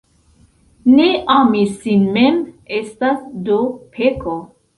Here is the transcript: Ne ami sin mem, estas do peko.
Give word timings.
Ne 0.93 1.05
ami 1.35 1.61
sin 1.81 2.07
mem, 2.15 2.41
estas 2.79 3.21
do 3.51 3.61
peko. 4.01 4.37